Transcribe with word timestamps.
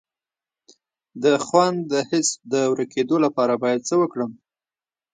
د 1.23 1.25
خوند 1.45 1.77
د 1.91 1.93
حس 2.09 2.29
د 2.53 2.53
ورکیدو 2.71 3.17
لپاره 3.25 3.53
باید 3.63 3.81
څه 3.89 3.95
وکړم؟ 4.01 4.31